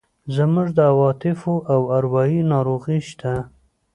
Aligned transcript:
زموږ 0.35 0.67
د 0.77 0.79
عواطفو 0.91 1.53
او 1.73 1.81
اروایي 1.97 2.39
ناروغۍ 2.53 2.99
شته. 3.09 3.33